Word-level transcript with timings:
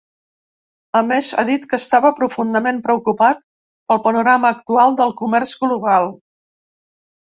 A 0.99 1.01
més, 1.09 1.29
ha 1.35 1.45
dit 1.49 1.67
que 1.73 1.79
estava 1.81 2.13
‘profundament 2.21 2.81
preocupat’ 2.89 3.45
pel 3.93 4.05
panorama 4.09 4.53
actual 4.59 5.01
del 5.03 5.19
comerç 5.25 5.59
global. 5.65 6.15